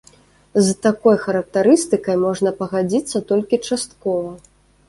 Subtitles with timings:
[0.67, 4.31] З такой характарыстыкай можна пагадзіцца толькі часткова.